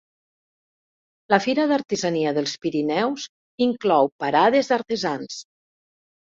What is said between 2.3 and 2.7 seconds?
dels